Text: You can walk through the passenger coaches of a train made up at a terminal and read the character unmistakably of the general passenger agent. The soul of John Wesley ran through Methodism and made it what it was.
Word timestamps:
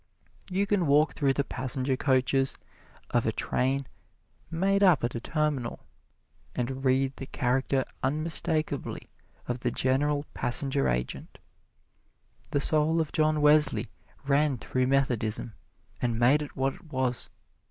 You 0.49 0.65
can 0.65 0.87
walk 0.87 1.13
through 1.13 1.33
the 1.33 1.43
passenger 1.43 1.95
coaches 1.95 2.55
of 3.11 3.27
a 3.27 3.31
train 3.31 3.85
made 4.49 4.81
up 4.81 5.03
at 5.03 5.13
a 5.13 5.19
terminal 5.19 5.85
and 6.55 6.83
read 6.83 7.15
the 7.17 7.27
character 7.27 7.85
unmistakably 8.01 9.11
of 9.47 9.59
the 9.59 9.69
general 9.69 10.25
passenger 10.33 10.89
agent. 10.89 11.37
The 12.49 12.59
soul 12.59 12.99
of 12.99 13.11
John 13.11 13.41
Wesley 13.41 13.89
ran 14.25 14.57
through 14.57 14.87
Methodism 14.87 15.53
and 16.01 16.17
made 16.17 16.41
it 16.41 16.55
what 16.57 16.73
it 16.73 16.91
was. 16.91 17.29